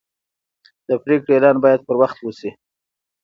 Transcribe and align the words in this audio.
د 0.87 0.89
پریکړې 1.03 1.33
اعلان 1.35 1.57
باید 1.63 1.81
پر 1.87 1.95
وخت 2.01 2.17
وشي. 2.21 2.49